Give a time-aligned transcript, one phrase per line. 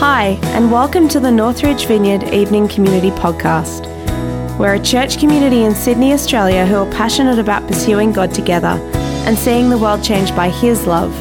[0.00, 3.84] Hi, and welcome to the Northridge Vineyard Evening Community Podcast.
[4.56, 8.80] We're a church community in Sydney, Australia who are passionate about pursuing God together
[9.26, 11.12] and seeing the world changed by His love.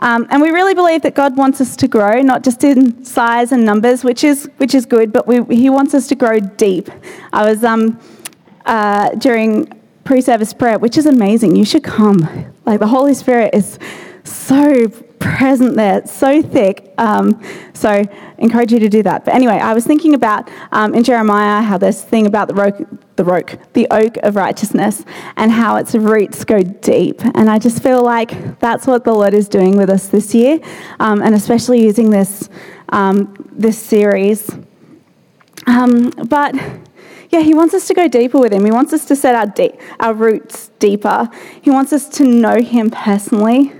[0.00, 3.52] Um, and we really believe that God wants us to grow, not just in size
[3.52, 6.90] and numbers, which is, which is good, but we, He wants us to grow deep.
[7.32, 8.00] I was um,
[8.64, 9.70] uh, during
[10.04, 11.54] pre service prayer, which is amazing.
[11.54, 12.50] You should come.
[12.64, 13.78] Like the Holy Spirit is
[14.24, 15.98] so present there.
[15.98, 16.92] It's so thick.
[16.98, 17.40] Um,
[17.74, 18.02] so
[18.38, 19.24] encourage you to do that.
[19.24, 22.78] But anyway, I was thinking about um, in Jeremiah how this thing about the roke,
[23.16, 25.04] the roke, the oak of righteousness,
[25.36, 27.22] and how its roots go deep.
[27.24, 30.58] And I just feel like that's what the Lord is doing with us this year,
[30.98, 32.48] um, and especially using this
[32.88, 34.50] um, this series.
[35.66, 36.54] Um, but
[37.28, 38.64] yeah, he wants us to go deeper with him.
[38.64, 41.28] He wants us to set our, de- our roots deeper.
[41.60, 43.72] He wants us to know him personally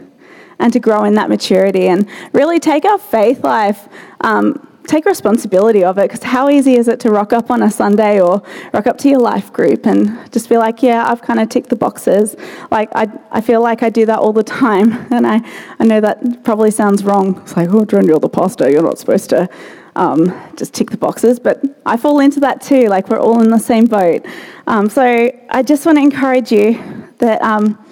[0.60, 3.88] and to grow in that maturity and really take our faith life.
[4.20, 7.70] Um, take responsibility of it because how easy is it to rock up on a
[7.70, 8.42] Sunday or
[8.72, 11.68] rock up to your life group and just be like, yeah, I've kind of ticked
[11.68, 12.34] the boxes.
[12.70, 15.08] Like, I, I feel like I do that all the time.
[15.20, 15.40] And I,
[15.78, 17.40] I know that probably sounds wrong.
[17.42, 18.70] It's like, oh, Jen, you're the pastor.
[18.70, 19.50] You're not supposed to
[19.96, 21.38] um, just tick the boxes.
[21.38, 22.86] But I fall into that too.
[22.86, 24.24] Like, we're all in the same boat.
[24.66, 26.80] Um, so I just want to encourage you
[27.18, 27.42] that.
[27.42, 27.84] Um,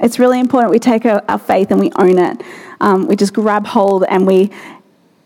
[0.00, 2.42] it's really important we take our, our faith and we own it.
[2.80, 4.50] Um, we just grab hold and we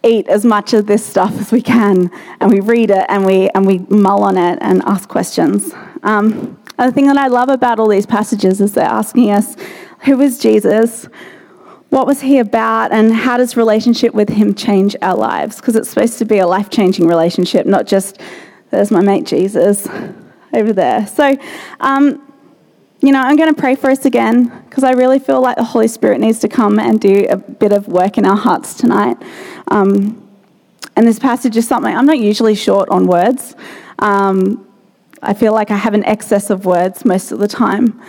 [0.04, 3.48] eat as much of this stuff as we can, and we read it and we
[3.50, 5.72] and we mull on it and ask questions.
[6.02, 9.56] Um, the thing that I love about all these passages is they're asking us,
[10.04, 11.08] who is Jesus?
[11.90, 15.56] What was he about, and how does relationship with him change our lives?
[15.56, 18.20] Because it's supposed to be a life changing relationship, not just
[18.70, 19.88] there's my mate Jesus
[20.52, 21.06] over there.
[21.06, 21.36] So,
[21.80, 22.22] um,
[23.00, 25.64] you know, I'm going to pray for us again because I really feel like the
[25.64, 29.16] Holy Spirit needs to come and do a bit of work in our hearts tonight.
[29.68, 30.28] Um,
[30.96, 33.54] and this passage is something I'm not usually short on words.
[34.00, 34.66] Um,
[35.22, 38.00] I feel like I have an excess of words most of the time,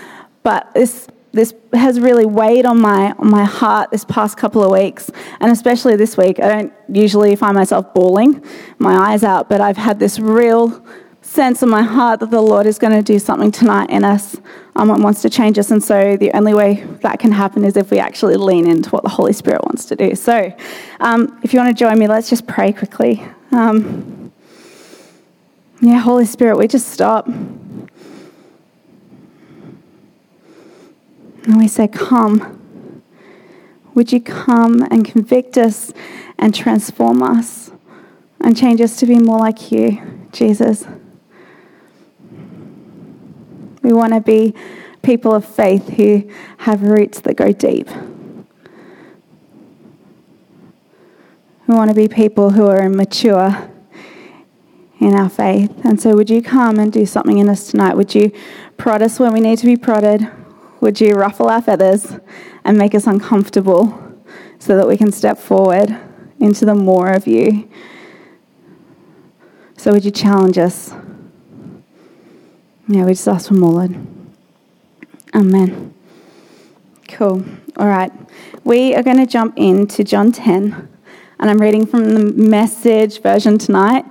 [0.43, 4.71] but this this has really weighed on my on my heart this past couple of
[4.71, 6.39] weeks, and especially this week.
[6.39, 8.43] I don't usually find myself bawling
[8.79, 10.83] my eyes out, but I've had this real
[11.21, 14.35] sense in my heart that the Lord is going to do something tonight in us
[14.75, 15.71] um, and wants to change us.
[15.71, 19.03] And so the only way that can happen is if we actually lean into what
[19.03, 20.15] the Holy Spirit wants to do.
[20.15, 20.51] So
[20.99, 23.23] um, if you want to join me, let's just pray quickly.
[23.51, 24.31] Um,
[25.81, 27.27] yeah, Holy Spirit, we just stop.
[27.27, 27.87] And
[31.57, 32.57] we say, Come.
[33.95, 35.91] Would you come and convict us
[36.37, 37.71] and transform us
[38.39, 40.85] and change us to be more like you, Jesus?
[43.89, 44.53] We want to be
[45.01, 46.29] people of faith who
[46.59, 47.89] have roots that go deep.
[51.65, 53.67] We want to be people who are mature
[54.99, 55.73] in our faith.
[55.83, 57.95] And so, would you come and do something in us tonight?
[57.95, 58.31] Would you
[58.77, 60.29] prod us when we need to be prodded?
[60.81, 62.19] Would you ruffle our feathers
[62.63, 63.99] and make us uncomfortable
[64.59, 65.97] so that we can step forward
[66.39, 67.67] into the more of you?
[69.77, 70.93] So, would you challenge us?
[72.91, 73.95] Yeah, we just ask for more, Lord.
[75.35, 75.93] Amen.
[77.07, 77.45] Cool.
[77.77, 78.11] All right.
[78.63, 80.89] We are going to jump into John 10,
[81.39, 84.05] and I'm reading from the message version tonight,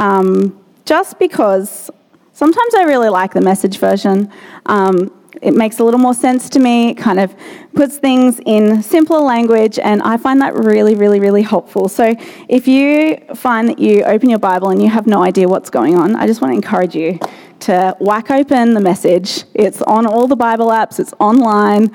[0.00, 1.92] um, just because
[2.32, 4.32] sometimes I really like the message version.
[4.66, 6.90] Um, it makes a little more sense to me.
[6.90, 7.36] It kind of
[7.72, 11.88] puts things in simpler language, and I find that really, really, really helpful.
[11.88, 12.16] So,
[12.48, 15.94] if you find that you open your Bible and you have no idea what's going
[15.94, 17.20] on, I just want to encourage you
[17.64, 19.44] to whack open the message.
[19.54, 21.90] It's on all the Bible apps, it's online.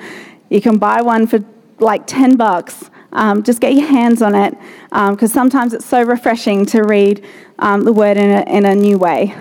[0.48, 1.44] You can buy one for
[1.78, 2.90] like 10 bucks.
[3.12, 4.56] Um, just get your hands on it
[4.90, 7.24] because um, sometimes it's so refreshing to read
[7.58, 9.34] um, the word in a, in a new way.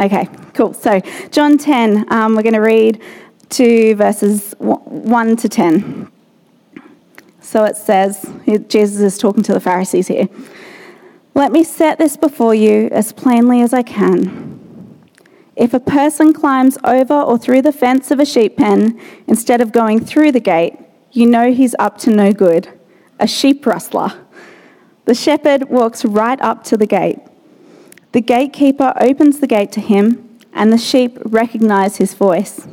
[0.00, 0.74] Okay, cool.
[0.74, 1.00] So,
[1.30, 3.02] John 10, um, we're going to read
[3.50, 6.10] to verses 1 to 10.
[7.40, 8.30] So it says,
[8.68, 10.28] Jesus is talking to the Pharisees here.
[11.34, 14.47] Let me set this before you as plainly as I can.
[15.58, 19.72] If a person climbs over or through the fence of a sheep pen instead of
[19.72, 20.78] going through the gate,
[21.10, 22.68] you know he's up to no good.
[23.18, 24.12] A sheep rustler.
[25.06, 27.18] The shepherd walks right up to the gate.
[28.12, 32.68] The gatekeeper opens the gate to him, and the sheep recognize his voice.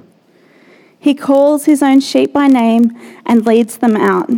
[0.99, 2.91] He calls his own sheep by name
[3.25, 4.29] and leads them out.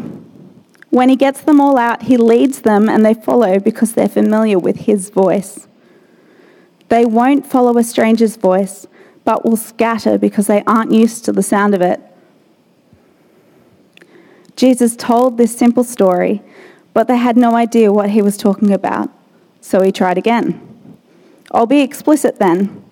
[0.90, 4.58] When he gets them all out, he leads them and they follow because they're familiar
[4.58, 5.68] with his voice.
[6.90, 8.88] They won't follow a stranger's voice,
[9.24, 12.02] but will scatter because they aren't used to the sound of it.
[14.56, 16.42] Jesus told this simple story,
[16.94, 19.10] but they had no idea what he was talking about,
[19.62, 20.62] so he tried again.
[21.52, 22.84] I'll be explicit then.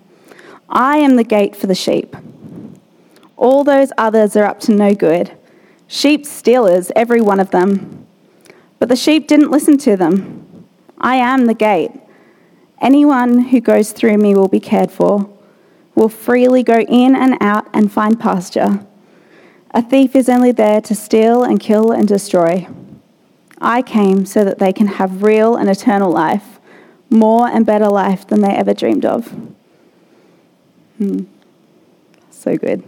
[0.68, 2.16] I am the gate for the sheep.
[3.36, 5.36] All those others are up to no good.
[5.88, 8.06] Sheep stealers, every one of them.
[8.78, 10.66] But the sheep didn't listen to them.
[10.98, 11.92] I am the gate.
[12.80, 15.28] Anyone who goes through me will be cared for,
[15.94, 18.86] will freely go in and out and find pasture.
[19.70, 22.68] A thief is only there to steal and kill and destroy.
[23.60, 26.60] I came so that they can have real and eternal life,
[27.08, 29.28] more and better life than they ever dreamed of.
[30.98, 31.20] Hmm.
[32.30, 32.82] So good.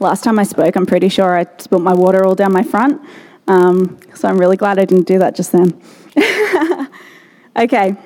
[0.00, 3.00] Last time I spoke, I'm pretty sure I spilt my water all down my front.
[3.48, 5.80] Um, so I'm really glad I didn't do that just then.
[7.56, 7.96] okay,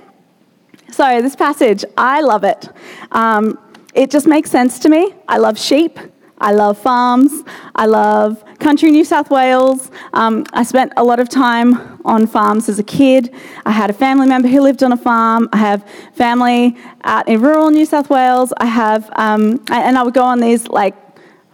[0.91, 2.69] so this passage, I love it.
[3.13, 3.59] Um,
[3.95, 5.13] it just makes sense to me.
[5.29, 5.99] I love sheep.
[6.39, 7.45] I love farms.
[7.75, 9.91] I love country New South Wales.
[10.13, 13.35] Um, I spent a lot of time on farms as a kid.
[13.65, 15.49] I had a family member who lived on a farm.
[15.53, 18.53] I have family out in rural New South Wales.
[18.59, 20.95] I have, um, and I would go on these like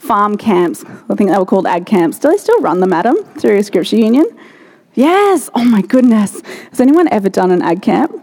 [0.03, 0.85] farm camps.
[1.09, 2.19] I think they were called ag camps.
[2.19, 4.27] Do they still run them, Adam, through Scripture Union?
[4.95, 5.49] Yes.
[5.55, 6.43] Oh my goodness.
[6.71, 8.19] Has anyone ever done an ag camp?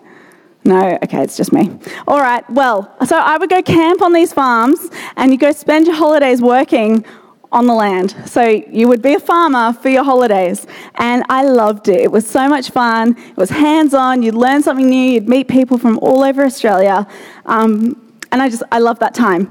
[0.65, 1.71] No, okay, it's just me.
[2.05, 5.87] All right, well, so I would go camp on these farms and you go spend
[5.87, 7.05] your holidays working
[7.51, 8.13] on the land.
[8.25, 10.67] So you would be a farmer for your holidays.
[10.95, 12.01] And I loved it.
[12.01, 13.17] It was so much fun.
[13.17, 14.21] It was hands on.
[14.21, 15.13] You'd learn something new.
[15.13, 17.07] You'd meet people from all over Australia.
[17.45, 19.49] Um, and I just, I loved that time.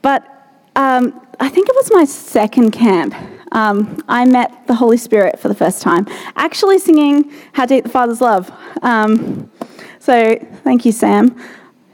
[0.00, 0.35] But
[0.76, 3.14] um, I think it was my second camp.
[3.52, 6.06] Um, I met the Holy Spirit for the first time,
[6.36, 8.50] actually singing How Deep the Father's Love.
[8.82, 9.50] Um,
[9.98, 11.34] so thank you, Sam.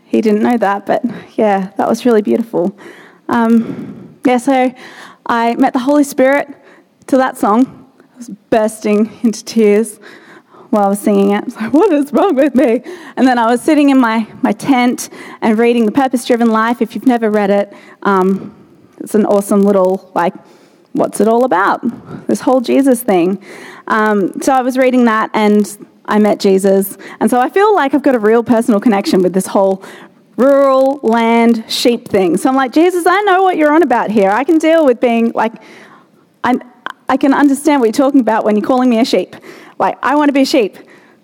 [0.04, 1.04] He didn't know that, but
[1.36, 2.76] yeah, that was really beautiful.
[3.28, 4.74] Um, yeah, so
[5.26, 6.48] I met the Holy Spirit
[7.06, 7.90] to that song.
[8.14, 9.98] I was bursting into tears
[10.70, 11.42] while I was singing it.
[11.42, 12.82] I was like, what is wrong with me?
[13.16, 15.08] And then I was sitting in my, my tent
[15.40, 16.82] and reading The Purpose Driven Life.
[16.82, 18.56] If you've never read it, um,
[19.02, 20.34] it's an awesome little, like,
[20.92, 22.26] what's it all about?
[22.26, 23.42] This whole Jesus thing.
[23.88, 25.66] Um, so I was reading that and
[26.04, 26.96] I met Jesus.
[27.20, 29.82] And so I feel like I've got a real personal connection with this whole
[30.36, 32.36] rural land sheep thing.
[32.36, 34.30] So I'm like, Jesus, I know what you're on about here.
[34.30, 35.52] I can deal with being like,
[36.44, 36.58] I,
[37.08, 39.36] I can understand what you're talking about when you're calling me a sheep.
[39.78, 40.76] Like, I want to be a sheep.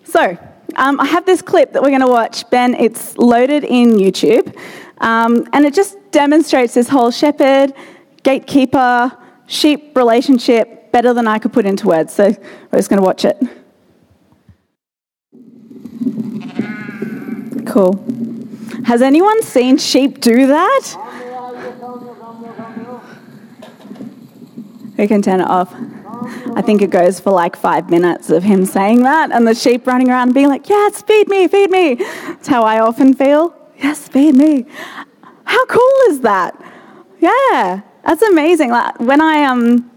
[0.04, 0.36] So
[0.76, 2.48] um, I have this clip that we're going to watch.
[2.50, 4.56] Ben, it's loaded in YouTube.
[5.00, 7.72] Um, and it just demonstrates this whole shepherd,
[8.22, 12.12] gatekeeper, sheep relationship better than I could put into words.
[12.12, 12.24] So
[12.70, 13.38] we're just going to watch it.
[17.66, 18.04] Cool.
[18.84, 20.82] Has anyone seen sheep do that?
[24.96, 25.74] Who can turn it off?
[26.56, 29.86] I think it goes for like five minutes of him saying that and the sheep
[29.86, 31.94] running around being like, Yes, feed me, feed me.
[31.94, 33.54] That's how I often feel.
[33.76, 34.66] Yes, feed me.
[35.48, 36.62] How cool is that?
[37.20, 38.70] Yeah, that's amazing.
[38.70, 39.90] Like when I um,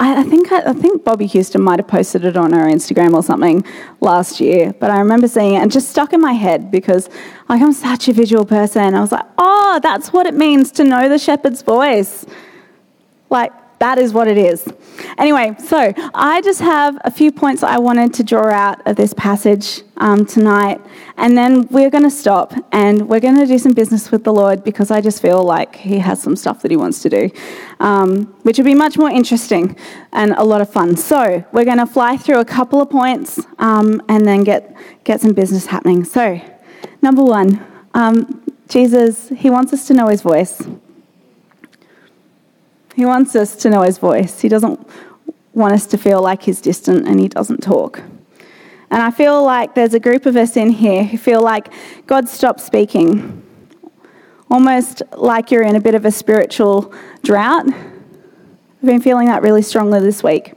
[0.00, 3.22] I think I, I think Bobbie Houston might have posted it on her Instagram or
[3.22, 3.64] something
[4.00, 7.08] last year, but I remember seeing it and just stuck in my head because
[7.48, 8.92] like I'm such a visual person.
[8.96, 12.26] I was like, oh, that's what it means to know the shepherd's voice.
[13.30, 14.66] Like that is what it is.
[15.16, 19.14] Anyway, so I just have a few points I wanted to draw out of this
[19.14, 20.80] passage um, tonight,
[21.16, 24.32] and then we're going to stop and we're going to do some business with the
[24.32, 27.30] Lord because I just feel like He has some stuff that He wants to do,
[27.80, 29.76] um, which will be much more interesting
[30.12, 30.96] and a lot of fun.
[30.96, 35.22] So we're going to fly through a couple of points um, and then get get
[35.22, 36.04] some business happening.
[36.04, 36.40] So,
[37.00, 37.66] number one.
[37.94, 40.62] Um, Jesus, He wants us to know His voice.
[43.00, 44.42] He wants us to know His voice.
[44.42, 44.86] He doesn't
[45.54, 48.02] want us to feel like He's distant and He doesn't talk.
[48.90, 51.72] And I feel like there's a group of us in here who feel like
[52.06, 53.42] God stopped speaking,
[54.50, 56.92] almost like you're in a bit of a spiritual
[57.22, 57.68] drought.
[57.68, 60.52] I've been feeling that really strongly this week.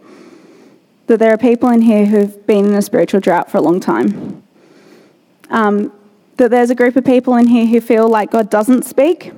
[1.08, 3.80] That there are people in here who've been in a spiritual drought for a long
[3.80, 4.44] time.
[5.50, 5.94] Um,
[6.36, 9.32] that there's a group of people in here who feel like God doesn't speak.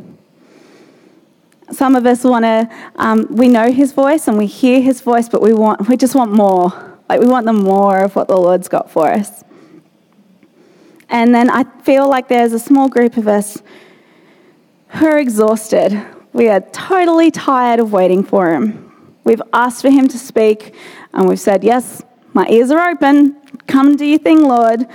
[1.72, 5.28] Some of us want to, um, we know His voice and we hear His voice,
[5.28, 6.98] but we want, we just want more.
[7.10, 9.44] Like we want the more of what the Lord's got for us.
[11.10, 13.62] And then I feel like there's a small group of us
[14.90, 16.06] who are exhausted.
[16.34, 18.92] We are totally tired of waiting for Him.
[19.24, 20.76] We've asked for Him to speak,
[21.14, 22.04] and we've said, Yes,
[22.34, 23.36] my ears are open.
[23.68, 24.88] Come do your thing, Lord.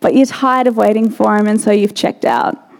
[0.00, 2.71] But you're tired of waiting for Him, and so you've checked out.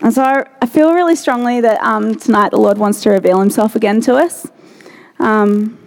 [0.00, 3.74] And so I feel really strongly that um, tonight the Lord wants to reveal Himself
[3.74, 4.46] again to us.
[5.18, 5.78] Um,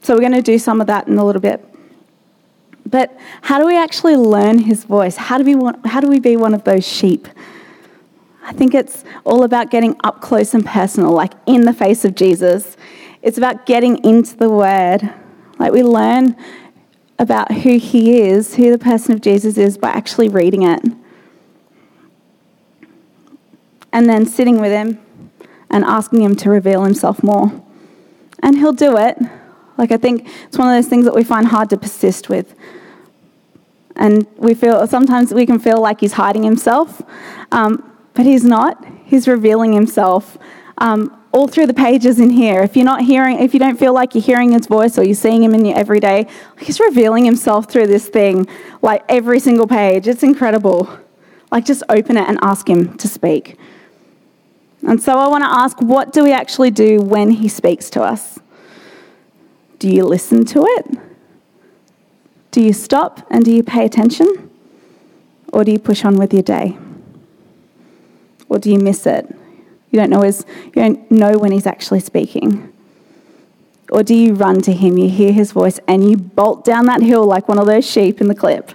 [0.00, 1.64] so we're going to do some of that in a little bit.
[2.84, 5.16] But how do we actually learn his voice?
[5.16, 7.28] How do we, want, how do we be one of those sheep?
[8.42, 12.14] I think it's all about getting up close and personal, like in the face of
[12.14, 12.76] Jesus.
[13.22, 15.08] It's about getting into the word.
[15.58, 16.36] Like we learn
[17.18, 20.82] about who he is, who the person of Jesus is, by actually reading it.
[23.92, 25.00] And then sitting with him
[25.70, 27.62] and asking him to reveal himself more.
[28.42, 29.18] And he'll do it
[29.78, 32.54] like, I think it's one of those things that we find hard to persist with.
[33.96, 37.02] And we feel, sometimes we can feel like he's hiding himself,
[37.50, 38.84] um, but he's not.
[39.04, 40.38] He's revealing himself
[40.78, 42.60] um, all through the pages in here.
[42.62, 45.14] If you're not hearing, if you don't feel like you're hearing his voice or you're
[45.14, 46.26] seeing him in your everyday,
[46.60, 48.46] he's revealing himself through this thing,
[48.80, 50.06] like every single page.
[50.06, 50.98] It's incredible.
[51.50, 53.58] Like, just open it and ask him to speak.
[54.86, 58.02] And so I want to ask what do we actually do when he speaks to
[58.02, 58.40] us?
[59.78, 60.98] Do you listen to it?
[62.50, 64.50] Do you stop and do you pay attention?
[65.52, 66.76] Or do you push on with your day?
[68.48, 69.34] Or do you miss it?
[69.90, 72.72] You don't know his, you don't know when he's actually speaking.
[73.90, 77.02] Or do you run to him, you hear his voice, and you bolt down that
[77.02, 78.72] hill like one of those sheep in the clip?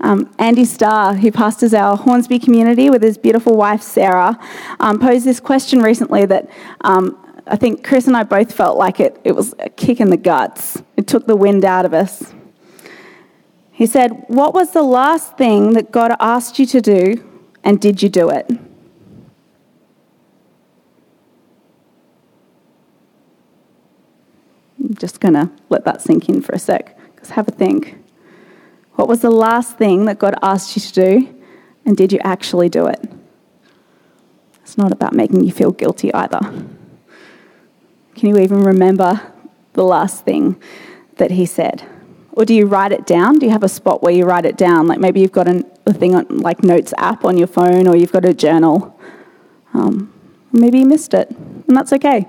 [0.00, 4.38] Um, Andy Starr, who pastors our Hornsby community with his beautiful wife Sarah,
[4.78, 6.50] um, posed this question recently that
[6.82, 10.10] um, I think Chris and I both felt like it, it was a kick in
[10.10, 10.82] the guts.
[10.96, 12.34] It took the wind out of us.
[13.70, 17.24] He said, What was the last thing that God asked you to do,
[17.62, 18.50] and did you do it?
[24.78, 27.98] I'm just going to let that sink in for a sec, because have a think.
[28.96, 31.34] What was the last thing that God asked you to do,
[31.84, 33.00] and did you actually do it?
[34.62, 36.40] It's not about making you feel guilty either.
[38.14, 39.20] Can you even remember
[39.74, 40.60] the last thing
[41.16, 41.86] that he said?
[42.32, 43.38] Or do you write it down?
[43.38, 44.86] Do you have a spot where you write it down?
[44.86, 47.96] Like maybe you've got an, a thing on, like notes app on your phone, or
[47.96, 48.98] you've got a journal.
[49.74, 50.12] Um,
[50.52, 52.26] maybe you missed it, and that's okay.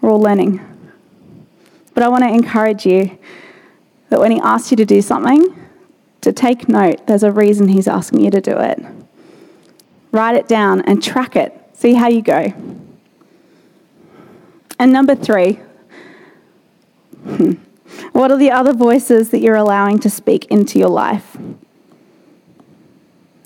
[0.00, 0.60] We're all learning.
[1.94, 3.18] But I want to encourage you
[4.10, 5.68] that when he asks you to do something,
[6.20, 7.06] to take note.
[7.06, 8.84] There's a reason he's asking you to do it.
[10.10, 11.54] Write it down and track it.
[11.74, 12.52] See how you go.
[14.78, 15.60] And number three,
[18.12, 21.36] what are the other voices that you're allowing to speak into your life?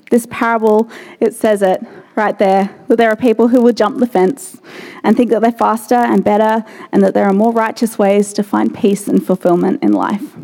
[0.09, 0.89] This parable,
[1.19, 1.81] it says it
[2.15, 4.61] right there that there are people who will jump the fence
[5.03, 8.43] and think that they're faster and better and that there are more righteous ways to
[8.43, 10.35] find peace and fulfillment in life.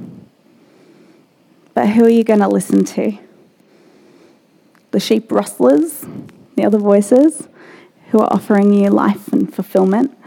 [1.79, 3.17] But who are you going to listen to?
[4.91, 6.05] The sheep rustlers,
[6.55, 7.47] the other voices
[8.09, 10.17] who are offering you life and fulfillment?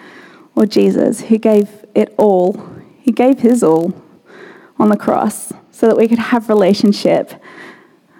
[0.55, 2.69] or Jesus, who gave it all.
[3.01, 3.93] He gave his all
[4.79, 7.33] on the cross so that we could have relationship.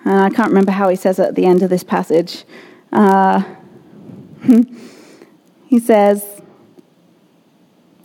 [0.05, 2.45] And I can't remember how he says it at the end of this passage.
[2.93, 3.43] Uh,
[5.67, 6.43] he says,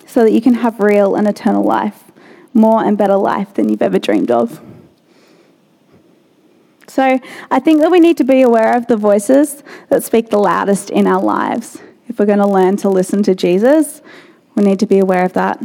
[0.06, 2.12] so that you can have real and eternal life,
[2.54, 4.62] more and better life than you've ever dreamed of.
[6.98, 7.20] So
[7.52, 10.90] I think that we need to be aware of the voices that speak the loudest
[10.90, 11.78] in our lives.
[12.08, 14.02] If we're going to learn to listen to Jesus,
[14.56, 15.62] we need to be aware of that.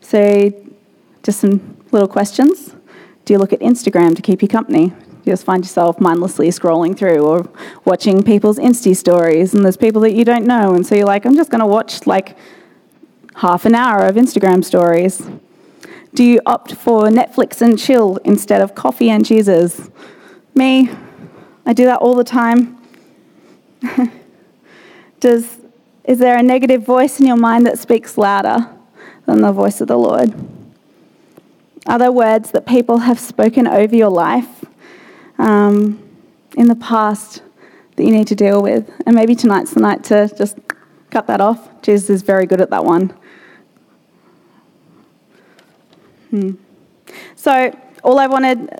[0.00, 0.50] So,
[1.22, 2.74] just some little questions.
[3.26, 4.86] Do you look at Instagram to keep you company?
[4.86, 7.46] Do You just find yourself mindlessly scrolling through or
[7.84, 11.26] watching people's Insta stories, and there's people that you don't know, and so you're like,
[11.26, 12.38] I'm just going to watch like
[13.34, 15.20] half an hour of Instagram stories.
[16.14, 19.90] Do you opt for Netflix and chill instead of coffee and Jesus?
[20.54, 20.88] Me,
[21.66, 22.78] I do that all the time.
[25.20, 25.58] Does,
[26.04, 28.70] is there a negative voice in your mind that speaks louder
[29.26, 30.32] than the voice of the Lord?
[31.88, 34.64] Are there words that people have spoken over your life
[35.38, 36.00] um,
[36.56, 37.42] in the past
[37.96, 38.88] that you need to deal with?
[39.04, 40.58] And maybe tonight's the night to just
[41.10, 41.82] cut that off.
[41.82, 43.12] Jesus is very good at that one.
[46.30, 46.52] Hmm.
[47.36, 48.70] So, all I wanted.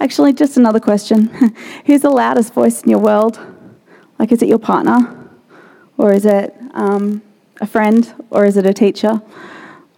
[0.00, 1.26] Actually, just another question.
[1.86, 3.40] Who's the loudest voice in your world?
[4.18, 5.28] Like, is it your partner?
[5.96, 7.22] Or is it um,
[7.60, 8.14] a friend?
[8.30, 9.20] Or is it a teacher?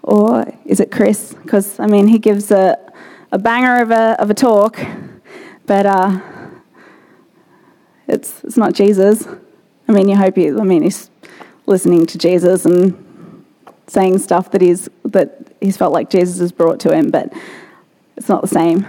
[0.02, 1.34] Or is it Chris?
[1.34, 2.78] Because, I mean, he gives a,
[3.30, 4.80] a banger of a, of a talk,
[5.66, 6.20] but uh,
[8.08, 9.28] it's, it's not Jesus.
[9.86, 11.09] I mean, you hope he, I mean, he's
[11.70, 13.46] listening to Jesus and
[13.86, 17.32] saying stuff that he's, that he's felt like Jesus has brought to him, but
[18.16, 18.86] it's not the same.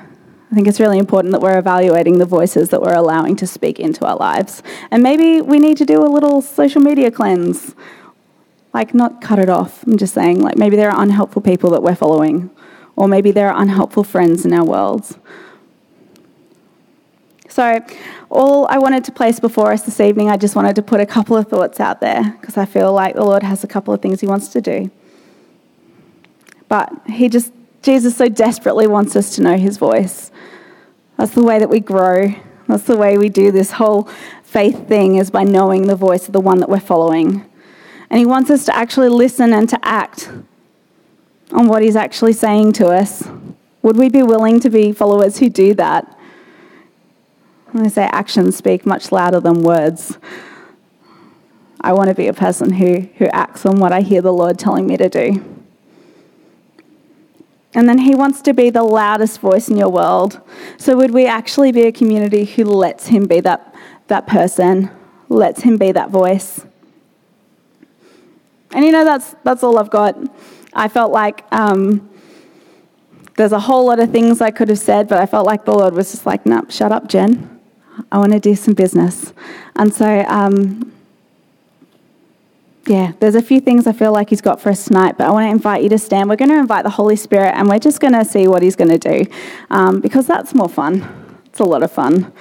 [0.51, 3.79] I think it's really important that we're evaluating the voices that we're allowing to speak
[3.79, 4.61] into our lives.
[4.91, 7.73] And maybe we need to do a little social media cleanse.
[8.73, 9.83] Like, not cut it off.
[9.83, 12.50] I'm just saying, like, maybe there are unhelpful people that we're following,
[12.97, 15.17] or maybe there are unhelpful friends in our worlds.
[17.51, 17.84] So,
[18.29, 21.05] all I wanted to place before us this evening, I just wanted to put a
[21.05, 24.01] couple of thoughts out there because I feel like the Lord has a couple of
[24.01, 24.89] things He wants to do.
[26.70, 30.31] But He just, Jesus so desperately wants us to know His voice.
[31.17, 32.34] That's the way that we grow.
[32.70, 34.03] That's the way we do this whole
[34.43, 37.46] faith thing is by knowing the voice of the one that we're following.
[38.10, 40.31] And he wants us to actually listen and to act
[41.51, 43.27] on what he's actually saying to us.
[43.81, 46.17] Would we be willing to be followers who do that?
[47.71, 50.17] When I say actions speak much louder than words.
[51.79, 54.59] I want to be a person who, who acts on what I hear the Lord
[54.59, 55.43] telling me to do.
[57.73, 60.41] And then he wants to be the loudest voice in your world.
[60.77, 63.73] So, would we actually be a community who lets him be that,
[64.07, 64.91] that person,
[65.29, 66.65] lets him be that voice?
[68.73, 70.17] And you know, that's, that's all I've got.
[70.73, 72.10] I felt like um,
[73.38, 75.73] there's a whole lot of things I could have said, but I felt like the
[75.73, 77.61] Lord was just like, nah, shut up, Jen.
[78.12, 79.34] I want to do some business.
[79.75, 80.91] And so, um,
[82.88, 85.32] yeah, there's a few things I feel like he's got for us tonight, but I
[85.32, 86.30] want to invite you to stand.
[86.30, 88.75] We're going to invite the Holy Spirit and we're just going to see what he's
[88.75, 89.32] going to do
[89.69, 91.38] um, because that's more fun.
[91.45, 92.32] It's a lot of fun.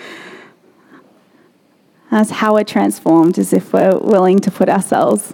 [2.10, 5.32] That's how we're transformed, is if we're willing to put ourselves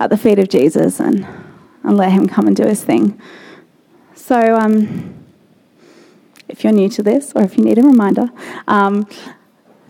[0.00, 1.26] at the feet of Jesus and,
[1.82, 3.20] and let him come and do his thing.
[4.14, 5.14] So, um,
[6.48, 8.30] if you're new to this or if you need a reminder,
[8.68, 9.06] um,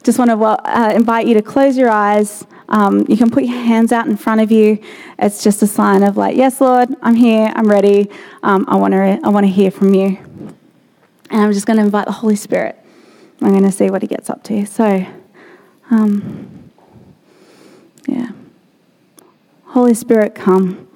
[0.05, 2.47] just want to uh, invite you to close your eyes.
[2.69, 4.79] Um, you can put your hands out in front of you.
[5.19, 8.11] It's just a sign of like, yes, Lord, I'm here, I'm ready.
[8.43, 10.19] Um, I want to, I want to hear from you.
[11.31, 12.79] And I'm just going to invite the Holy Spirit.
[13.41, 14.65] I'm going to see what he gets up to.
[14.67, 15.07] So,
[15.91, 16.71] um,
[18.07, 18.31] yeah.
[19.67, 20.89] Holy Spirit, come.